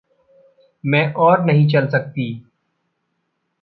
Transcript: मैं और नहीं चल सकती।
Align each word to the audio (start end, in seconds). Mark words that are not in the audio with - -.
मैं 0.85 1.13
और 1.13 1.45
नहीं 1.45 1.67
चल 1.67 1.87
सकती। 1.87 2.31